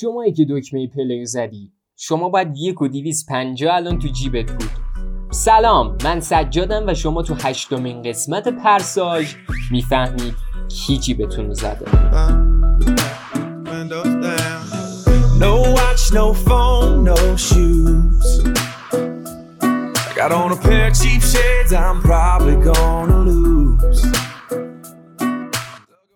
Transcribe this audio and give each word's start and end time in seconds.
شمایی 0.00 0.32
که 0.32 0.46
دکمه 0.50 0.86
پلی 0.86 1.26
زدی. 1.26 1.72
شما 1.96 2.28
باید 2.28 2.56
یک 2.56 2.82
و 2.82 2.88
دیویز 2.88 3.26
پنجا 3.26 3.72
الان 3.72 3.98
تو 3.98 4.08
جیبت 4.08 4.52
بود. 4.52 4.70
سلام 5.30 5.98
من 6.04 6.20
سجادم 6.20 6.86
و 6.86 6.94
شما 6.94 7.22
تو 7.22 7.34
هشتمین 7.34 8.02
قسمت 8.02 8.48
پرساژ 8.48 9.34
می‌فهمید 9.70 10.34
کی 10.68 10.98
جیبتون 10.98 11.52
زده. 11.52 11.84
No 15.40 15.54
watch, 15.76 16.04
no 16.18 16.26
phone, 16.46 17.04
no 17.10 17.18
shoes. 17.46 18.28
Got 20.18 20.30
on 20.40 20.48
a 20.56 20.58
pair 20.66 20.86
of 20.88 20.94
cheap 21.00 21.22
shades 21.32 21.72
I'm 21.72 21.98
probably 22.10 22.56
gonna 22.70 23.17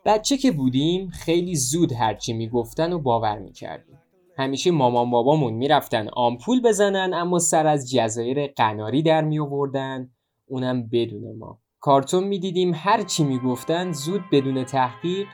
بچه 0.04 0.36
که 0.36 0.52
بودیم 0.52 1.08
خیلی 1.08 1.56
زود 1.56 1.92
هرچی 1.92 2.32
می‌گفتن 2.32 2.92
و 2.92 2.98
باور 2.98 3.38
می‌کردیم. 3.38 3.98
همیشه 4.38 4.70
مامان 4.70 5.10
بابامون 5.10 5.54
می‌رفتن 5.54 6.08
آمپول 6.08 6.62
بزنن 6.62 7.14
اما 7.14 7.38
سر 7.38 7.66
از 7.66 7.90
جزایر 7.90 8.46
قناری 8.46 9.02
در 9.02 9.24
می 9.24 9.38
آوردن 9.38 10.10
اونم 10.46 10.88
بدون 10.88 11.38
ما. 11.38 11.58
کارتون 11.80 12.24
می‌دیدیم 12.24 12.72
هر 12.74 13.02
چی 13.02 13.24
می‌گفتن 13.24 13.92
زود 13.92 14.20
بدون 14.32 14.64
تحقیق 14.64 15.26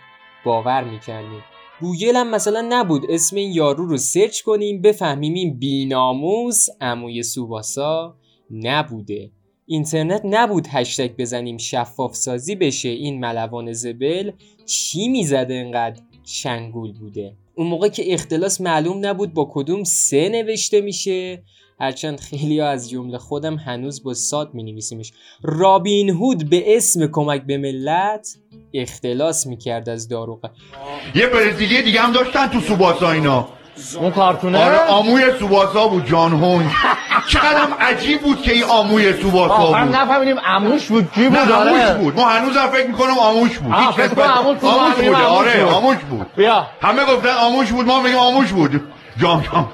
باور 0.45 0.85
می‌کردیم. 0.85 1.43
گوگل 1.81 2.17
هم 2.17 2.31
مثلا 2.31 2.67
نبود 2.69 3.03
اسم 3.09 3.37
این 3.37 3.53
یارو 3.53 3.87
رو 3.87 3.97
search 3.97 4.43
کنیم 4.43 4.83
بفهمیم 4.83 5.35
این 5.35 5.59
بیناموس 5.59 6.67
عموی 6.81 7.23
سوباسا 7.23 8.17
نبوده. 8.51 9.31
اینترنت 9.71 10.21
نبود 10.25 10.67
هشتگ 10.71 11.11
بزنیم 11.19 11.57
شفاف 11.57 12.17
سازی 12.17 12.55
بشه 12.55 12.89
این 12.89 13.21
ملوان 13.21 13.73
زبل. 13.73 14.31
چی 14.67 15.09
می‌زده 15.09 15.55
انقدر 15.55 16.01
شنگول 16.25 16.93
بوده؟ 16.93 17.37
اون 17.55 17.67
موقع 17.67 17.89
که 17.89 18.15
اختلاس 18.15 18.61
معلوم 18.61 19.07
نبود 19.07 19.35
با 19.35 19.51
کدوم 19.53 19.85
سه 19.85 20.29
نوشته 20.29 20.81
میشه. 20.81 21.43
هرچند 21.81 22.21
خیلی 22.21 22.61
ها 22.61 22.69
از 22.69 22.91
جمله 22.91 23.19
خودم 23.19 23.57
هنوز 23.57 24.03
با 24.03 24.15
ساد 24.15 24.55
می 24.55 24.63
نویسیمش 24.63 25.13
رابین 25.43 26.11
هود 26.11 26.51
به 26.51 26.77
اسم 26.77 27.07
کمک 27.07 27.43
به 27.43 27.59
ملت 27.59 28.29
اختلاس 28.75 29.47
می‌کرد 29.47 29.89
از 29.89 30.09
داروغه. 30.09 30.51
یه 31.15 31.27
برزیلی 31.27 31.83
دیگه 31.83 32.01
هم 32.01 32.13
داشتن 32.13 32.47
تو 32.47 32.61
سوباسا 32.61 33.11
اینا. 33.11 33.49
اون 34.01 34.11
کارتونه؟ 34.11 34.65
آره 34.65 34.79
آموی 34.79 35.23
سوباسا 35.39 35.89
بود 35.89 36.07
جان 36.07 36.33
هونگ 36.33 36.71
چقدرم 37.29 37.75
عجیب 37.81 38.21
بود 38.21 38.43
که 38.43 38.53
این 38.53 38.65
آموی 38.65 39.13
سوباسا 39.23 39.67
بود. 39.67 39.75
هم 39.75 39.97
نفهمیدیم 39.97 40.39
عموش 40.39 40.87
بود 40.87 41.13
کی 41.13 41.29
بود؟ 41.29 41.39
نه 41.39 41.55
آره. 41.55 41.71
آموش 41.71 42.05
بود. 42.05 42.17
ما 42.17 42.29
هنوزم 42.29 42.67
فکر 42.67 42.87
می‌کنم 42.87 43.19
آموش 43.19 43.59
بود. 43.59 43.73
آه، 43.73 43.87
هیچ 43.87 43.97
فکر 43.97 44.15
کس 44.15 44.19
آموش 44.19 44.59
بود، 44.59 44.71
آموش 44.71 44.99
آموش 44.99 45.17
آره. 45.17 45.65
آموش 45.65 45.97
بود. 45.97 46.27
بیا. 46.37 46.67
همه 46.81 47.05
گفتن 47.05 47.29
آموش 47.29 47.73
بود 47.73 47.87
ما 47.87 48.03
میگیم 48.03 48.19
آموش 48.19 48.53
بود. 48.53 48.83
جام 49.21 49.43
جام. 49.43 49.73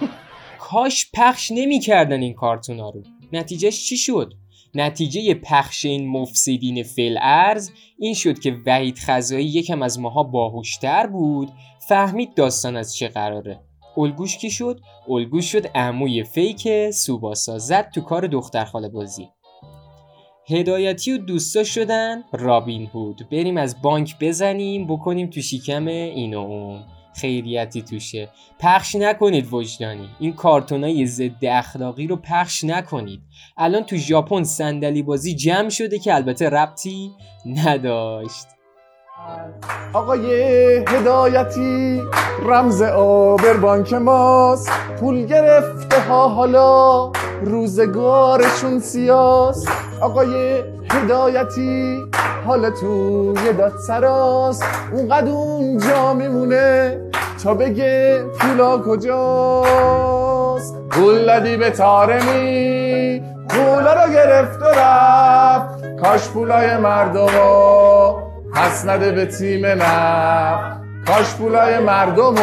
کاش 0.59 1.11
پخش 1.15 1.53
نمی‌کردن 1.55 2.21
این 2.21 2.35
کارتونا 2.35 2.91
رو. 2.91 3.03
نتیجهش 3.33 3.89
چی 3.89 3.97
شد؟ 3.97 4.33
نتیجه 4.75 5.35
پخش 5.35 5.85
این 5.85 6.09
مفسدین 6.09 6.83
فل 6.83 7.19
ارز 7.23 7.71
این 7.99 8.15
شد 8.15 8.39
که 8.39 8.57
وحید 8.67 8.99
خزایی 8.99 9.47
یکم 9.47 9.83
از 9.83 10.01
ماها 10.01 10.23
باهوشتر 10.23 11.07
بود. 11.07 11.49
فهمید 11.89 12.35
داستان 12.35 12.77
از 12.77 12.97
چه 12.97 13.09
قراره. 13.09 13.61
الگوش 13.97 14.37
کی 14.39 14.51
شد؟ 14.51 14.81
الگوش 15.09 15.53
شد 15.53 15.67
عموی 15.67 16.25
فیک 16.25 16.91
سوباسا. 16.91 17.59
زد 17.59 17.91
تو 17.95 18.01
کار 18.01 18.27
دختر 18.27 18.65
خاله 18.65 18.89
بازی. 18.89 19.29
هدایتی 20.49 21.13
و 21.13 21.19
دوستا 21.19 21.65
شدن 21.65 22.23
رابین 22.33 22.87
هود. 22.87 23.29
بریم 23.33 23.57
از 23.57 23.83
بانک 23.83 24.17
بزنیم 24.21 24.87
بکنیم 24.87 25.31
تو 25.31 25.41
شکم 25.41 25.87
این 25.87 26.35
و 26.35 26.39
اون. 26.39 26.85
خیریتی 27.15 27.83
توشه. 27.83 28.29
پخش 28.61 28.95
نکنید 28.95 29.49
وجدانی. 29.53 30.09
این 30.21 30.33
کارتونای 30.33 31.07
ضد 31.07 31.45
اخلاقی 31.45 32.07
رو 32.07 32.17
پخش 32.17 32.65
نکنید. 32.65 33.21
الان 33.57 33.83
تو 33.83 33.97
ژاپن 33.97 34.43
صندلی 34.43 35.03
بازی 35.03 35.35
جمع 35.35 35.69
شده 35.69 35.99
که 35.99 36.15
البته 36.15 36.49
ربطی 36.49 37.13
نداشت. 37.47 38.54
آقای 39.93 40.35
هدایتی 40.89 42.03
رمز 42.43 42.83
آبر 42.83 43.53
بانک 43.53 43.93
ماست. 43.93 44.71
پول 45.01 45.27
گرفته 45.27 46.01
ها 46.01 46.29
حالا 46.29 47.11
روزگارشون 47.43 48.81
سیاست. 48.81 49.69
آقای 50.01 50.63
هدایتی 50.91 52.03
حالا 52.47 52.71
توی 52.71 53.53
داد 53.53 53.73
سراست 53.87 54.65
اونقدر 54.93 55.31
اونجا 55.31 56.15
میمونه 56.15 57.01
تا 57.45 57.55
بگه 57.55 58.25
پولا 58.41 58.79
کجاست. 58.79 60.77
پول 60.91 61.27
دادی 61.27 61.57
به 61.57 61.71
تارمی 61.71 63.23
پولا 63.49 64.05
رو 64.05 64.13
گرفت 64.13 64.63
و 64.63 64.65
رفت. 64.65 65.97
کاش 66.03 66.29
پولای 66.29 66.77
مردم 66.77 68.24
پس 68.55 68.87
نده 68.87 69.13
به 69.13 69.27
تیم 69.27 69.67
نفت. 69.67 70.81
کاش 71.07 71.35
پولای 71.35 71.79
مردم 71.79 72.35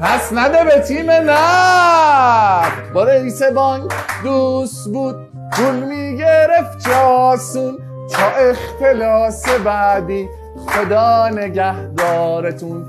پس 0.00 0.32
نده 0.32 0.64
به 0.64 0.80
تیم 0.80 1.10
نفت. 1.10 2.92
با 2.94 3.04
رئیس 3.04 3.42
بانک 3.42 3.92
دوست 4.22 4.88
بود 4.92 5.16
پول 5.52 5.74
می‌گرفت 5.74 6.88
جاسون. 6.88 7.78
تا 8.12 8.26
اختلاس 8.26 9.48
بعدی 9.48 10.28
خدا 10.66 11.28
نگهدارتون. 11.28 12.86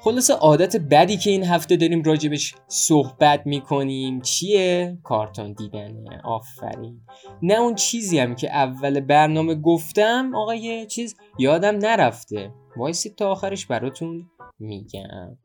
خلاصه 0.00 0.34
عادت 0.34 0.76
بدی 0.76 1.16
که 1.16 1.30
این 1.30 1.44
هفته 1.44 1.76
داریم 1.76 2.02
راجبش 2.02 2.54
صحبت 2.68 3.42
می‌کنیم 3.46 4.20
چیه؟ 4.20 4.98
کارتون 5.04 5.52
دیدنه 5.52 6.20
آفرین 6.24 7.00
نه 7.42 7.54
اون 7.54 7.74
چیزی 7.74 8.18
هم 8.18 8.34
که 8.34 8.56
اول 8.56 9.00
برنامه 9.00 9.54
گفتم 9.54 10.34
آقای 10.34 10.86
چیز 10.86 11.16
یادم 11.38 11.76
نرفته 11.76 12.50
وایسید 12.76 13.16
تا 13.16 13.30
آخرش 13.30 13.66
براتون 13.66 14.30
میگم 14.58 15.36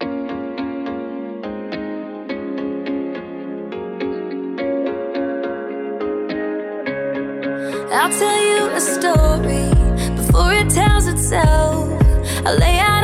I'll 7.96 8.10
tell 8.20 8.42
you 8.52 8.62
a 8.80 8.82
story 8.96 9.66
before 10.20 10.52
it 10.62 10.70
tells 10.80 11.06
itself. 11.08 11.84
I 12.46 12.52
lay 12.64 12.78
out 12.80 13.03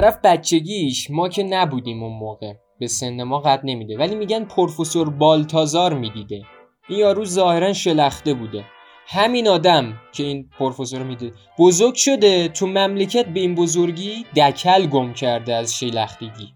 طرف 0.00 0.18
بچگیش 0.24 1.10
ما 1.10 1.28
که 1.28 1.42
نبودیم 1.42 2.02
اون 2.02 2.12
موقع 2.12 2.52
به 2.78 2.86
سن 2.86 3.22
ما 3.22 3.38
قد 3.38 3.60
نمیده. 3.64 3.98
ولی 3.98 4.14
میگن 4.14 4.44
پروفسور 4.44 5.10
بالتازار 5.10 5.94
می‌دیده. 5.94 6.42
این 6.88 6.98
یارو 6.98 7.24
ظاهرا 7.24 7.72
شلخته 7.72 8.34
بوده. 8.34 8.64
همین 9.06 9.48
آدم 9.48 10.00
که 10.12 10.22
این 10.22 10.48
پروفسور 10.58 10.98
رو 11.00 11.06
میده. 11.06 11.32
بزرگ 11.58 11.94
شده 11.94 12.48
تو 12.48 12.66
مملکت 12.66 13.26
به 13.26 13.40
این 13.40 13.54
بزرگی 13.54 14.24
دکل 14.36 14.86
گم 14.86 15.12
کرده 15.12 15.54
از 15.54 15.74
شلختگی. 15.74 16.54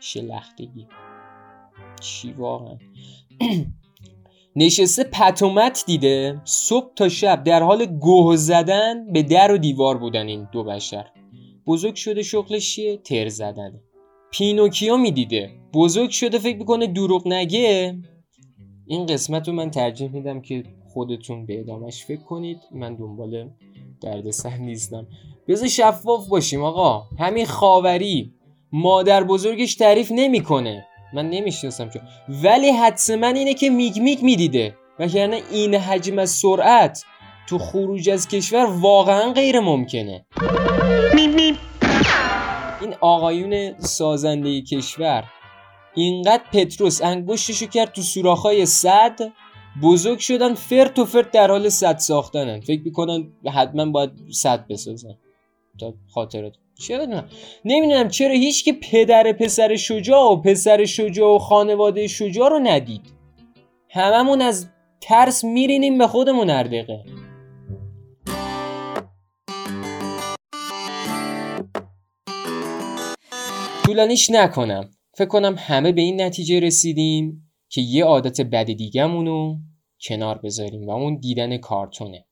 شلختگی. 0.00 0.86
چی 2.00 2.32
واقعا؟ 2.32 2.78
نشسته 4.56 5.04
پتومت 5.04 5.84
دیده. 5.86 6.40
صبح 6.44 6.94
تا 6.94 7.08
شب 7.08 7.44
در 7.44 7.62
حال 7.62 7.86
گوه 7.86 8.36
زدن 8.36 9.12
به 9.12 9.22
در 9.22 9.52
و 9.52 9.58
دیوار 9.58 9.98
بودن 9.98 10.26
این 10.26 10.48
دو 10.52 10.64
بشر. 10.64 11.06
بزرگ 11.66 11.94
شده 11.94 12.22
شغلش 12.22 12.74
چیه؟ 12.74 12.96
تر 12.96 13.28
زدنه. 13.28 13.80
پینوکیو 14.30 14.96
می‌دیده. 14.96 15.50
بزرگ 15.74 16.10
شده 16.10 16.38
فکر 16.38 16.56
می‌کنه 16.56 16.86
دروغ 16.86 17.28
نگه. 17.28 17.98
این 18.86 19.06
قسمت 19.06 19.48
رو 19.48 19.54
من 19.54 19.70
ترجیح 19.70 20.10
میدم 20.10 20.40
که 20.40 20.64
خودتون 20.92 21.46
به 21.46 21.60
ادامش 21.60 22.04
فکر 22.04 22.22
کنید. 22.22 22.58
من 22.72 22.94
دنبال 22.94 23.50
دردسر 24.00 24.56
نیستم. 24.56 25.06
بذار 25.48 25.68
شفاف 25.68 26.28
باشیم 26.28 26.62
آقا. 26.62 27.02
همین 27.18 27.46
خاوری. 27.46 28.34
مادر 28.72 29.24
بزرگش 29.24 29.74
تعریف 29.74 30.12
نمی‌کنه. 30.14 30.86
من 31.14 31.30
نمی‌شناسم 31.30 31.90
چون 31.90 32.02
ولی 32.44 32.70
حدسا 32.70 33.14
اینه 33.14 33.54
که 33.54 33.70
میگ 33.70 33.98
میگ 33.98 34.22
می‌دیده. 34.22 34.74
وگرنه 34.98 35.40
این 35.52 35.74
حجم 35.74 36.24
سرعت 36.24 37.04
تو 37.48 37.58
خروج 37.58 38.10
از 38.10 38.28
کشور 38.28 38.64
واقعا 38.64 39.32
غیر 39.32 39.60
ممکنه 39.60 40.26
این 42.80 42.94
آقایون 43.00 43.78
سازنده 43.78 44.60
کشور 44.60 45.24
اینقدر 45.94 46.42
پتروس 46.52 47.02
انگشتشو 47.02 47.66
کرد 47.66 47.92
تو 47.92 48.02
سوراخ‌های 48.02 48.66
صد 48.66 49.18
بزرگ 49.82 50.18
شدن 50.18 50.54
فرت 50.54 50.98
و 50.98 51.04
فرت 51.04 51.30
در 51.30 51.50
حال 51.50 51.68
صد 51.68 51.98
ساختنن. 51.98 52.60
فکر 52.60 52.80
می‌کنن 52.84 53.32
حتما 53.54 53.86
باید 53.86 54.10
صد 54.32 54.66
بسازن 54.66 55.14
تا 55.80 55.94
خاطرات. 56.14 56.52
چرا 56.86 57.04
نه؟ 57.04 57.24
نمی‌دونم 57.64 58.08
چرا 58.08 58.32
هیچ 58.32 58.64
که 58.64 58.72
پدر 58.72 59.32
پسر 59.32 59.76
شجاع 59.76 60.32
و 60.32 60.36
پسر 60.36 60.84
شجاع 60.84 61.34
و 61.34 61.38
خانواده 61.38 62.06
شجاع 62.06 62.50
رو 62.50 62.58
ندید. 62.58 63.02
هممون 63.90 64.42
از 64.42 64.68
ترس 65.00 65.44
میرینیم 65.44 65.98
به 65.98 66.06
خودمون 66.06 66.50
هر 66.50 66.68
طولانیش 73.94 74.30
نکنم. 74.30 74.90
فکر 75.16 75.28
کنم 75.28 75.54
همه 75.58 75.92
به 75.92 76.00
این 76.00 76.20
نتیجه 76.20 76.60
رسیدیم 76.60 77.52
که 77.68 77.80
یه 77.80 78.04
عادت 78.04 78.40
بد 78.40 78.64
دیگهمونو 78.64 79.56
کنار 80.08 80.38
بذاریم 80.38 80.86
و 80.86 80.90
اون 80.90 81.16
دیدن 81.16 81.56
کارتونه. 81.56 82.26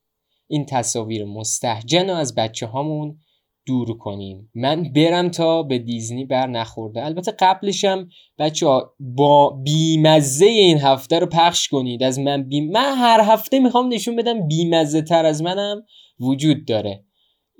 این 0.49 0.67
تصاویر 0.67 1.25
مستحجن 1.25 2.11
رو 2.11 2.17
از 2.17 2.35
بچه 2.35 2.67
هامون 2.67 3.19
دور 3.67 3.99
کنیم. 3.99 4.51
من 4.55 4.93
برم 4.93 5.29
تا 5.29 5.63
به 5.63 5.79
دیزنی 5.79 6.25
بر 6.25 6.47
نخورده. 6.47 7.05
البته 7.05 7.33
قبلشم 7.39 8.09
بچه 8.39 8.67
ها 8.67 8.95
با 9.01 9.51
بیمزه 9.51 10.47
این 10.47 10.79
هفته 10.79 11.19
رو 11.19 11.27
پخش 11.27 11.69
کنید. 11.69 12.03
از 12.03 12.19
من 12.19 12.49
بیم 12.49 12.71
من 12.71 12.95
هر 12.97 13.21
هفته 13.21 13.61
می‌خوام 13.61 13.93
نشون 13.93 14.17
بدم 14.17 14.49
بیمزه 14.49 15.03
تر 15.03 15.25
از 15.25 15.43
منم 15.43 15.83
وجود 16.21 16.65
داره. 16.67 17.05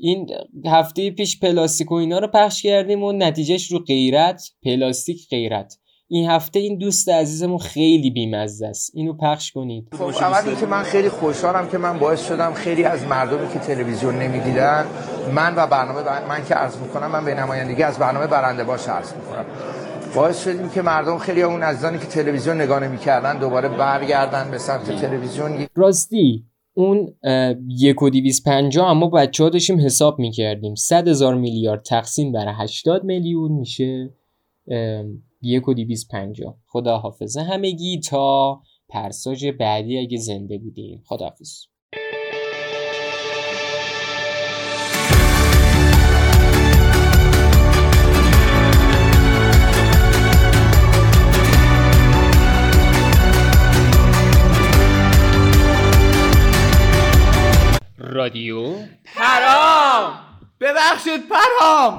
این 0.05 0.27
هفته 0.67 1.11
پیش 1.11 1.41
پلاستیک 1.41 1.93
و 1.93 1.95
اینا 1.95 2.19
رو 2.19 2.29
پخش 2.35 2.63
کردیم 2.63 3.03
و 3.03 3.13
نتیجهش 3.13 3.73
رو 3.73 3.79
غیرت 3.79 4.43
پلاستیک 4.65 5.29
غیرت. 5.31 5.79
این 6.09 6.31
هفته 6.31 6.59
این 6.59 6.79
دوست 6.79 7.09
عزیزمون 7.09 7.59
خیلی 7.59 8.11
بیمزه 8.11 8.67
است. 8.67 8.91
اینو 8.95 9.13
پخش 9.13 9.53
کنید. 9.53 9.89
خب 9.93 10.03
اول 10.03 10.49
اینکه 10.49 10.67
من 10.67 10.83
خیلی 10.83 11.09
خوشحالم 11.09 11.69
که 11.69 11.79
من 11.79 11.99
باعث 11.99 12.29
شدم 12.29 12.53
خیلی 12.53 12.85
از 12.85 13.07
مردمی 13.07 13.53
که 13.53 13.59
تلویزیون 13.59 14.19
نمی‌دیدن 14.19 14.87
من 15.35 15.55
و 15.57 15.67
برنامه 15.67 16.03
بر... 16.03 16.27
من 16.29 16.45
که 16.45 16.55
عرض 16.55 16.77
می‌کنم 16.77 17.11
من 17.11 17.25
به 17.25 17.35
نمایندگی 17.35 17.83
از 17.83 17.99
برنامه 17.99 18.27
برنده 18.27 18.65
باش 18.65 18.89
عرض 18.89 19.13
می‌کنم. 19.13 19.45
باعث 20.15 20.45
شدیم 20.45 20.69
که 20.69 20.83
مردم 20.83 21.19
خیلی 21.19 21.43
اون 21.43 21.63
عزیزانی 21.63 21.99
که 21.99 22.07
تلویزیون 22.07 22.61
نگاه 22.61 22.81
نمی‌کردن 22.81 23.39
دوباره 23.39 23.69
برگردن 23.69 24.51
به 24.51 24.59
سمت 24.59 25.01
تلویزیون. 25.01 25.67
راستی 25.75 26.45
اون 26.75 27.15
یک 27.69 28.03
و 28.03 28.11
دیویز 28.11 28.43
پنجا 28.43 28.87
اما 28.87 29.09
بچه 29.09 29.45
ها 29.45 29.51
داشتیم 29.51 29.81
حساب 29.81 30.19
می‌کردیم. 30.19 30.75
صد 30.75 31.09
هزار 31.09 31.35
میلیارد 31.35 31.83
تقسیم 31.83 32.33
بر 32.33 32.55
80 32.57 33.05
میلیون 33.05 33.53
میشه 33.53 34.15
یک 35.43 35.69
و 35.69 35.75
دیویز 35.75 36.09
پنجا 36.09 36.57
خدا 36.67 36.99
حافظه 36.99 37.41
همگی 37.41 38.01
تا 38.01 38.61
پرساج 38.89 39.47
بعدی 39.47 39.99
اگه 39.99 40.19
زنده 40.19 40.59
بودیم 40.59 41.03
خدا 41.07 41.25
حافظ 41.25 41.72
Action 60.93 61.23
Param! 61.23 61.99